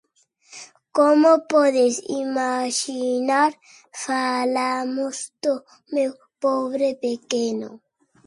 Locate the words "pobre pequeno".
6.43-7.69